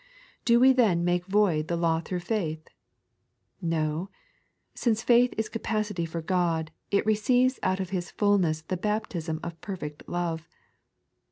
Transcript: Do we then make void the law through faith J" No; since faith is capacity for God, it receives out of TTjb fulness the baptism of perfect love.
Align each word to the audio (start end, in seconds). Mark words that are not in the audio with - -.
Do 0.45 0.59
we 0.59 0.73
then 0.73 1.05
make 1.05 1.27
void 1.27 1.67
the 1.67 1.75
law 1.77 1.99
through 2.01 2.21
faith 2.21 2.63
J" 2.63 2.71
No; 3.61 4.09
since 4.73 5.03
faith 5.03 5.31
is 5.37 5.47
capacity 5.47 6.07
for 6.07 6.23
God, 6.23 6.71
it 6.89 7.05
receives 7.05 7.59
out 7.61 7.79
of 7.79 7.91
TTjb 7.91 8.13
fulness 8.13 8.61
the 8.63 8.77
baptism 8.77 9.39
of 9.43 9.61
perfect 9.61 10.09
love. 10.09 10.47